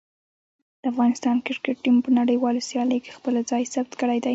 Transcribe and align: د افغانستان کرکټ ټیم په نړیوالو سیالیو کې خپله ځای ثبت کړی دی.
د 0.81 0.83
افغانستان 0.91 1.35
کرکټ 1.47 1.75
ټیم 1.83 1.97
په 2.05 2.09
نړیوالو 2.19 2.65
سیالیو 2.69 3.03
کې 3.03 3.11
خپله 3.17 3.39
ځای 3.49 3.63
ثبت 3.73 3.93
کړی 4.01 4.19
دی. 4.23 4.29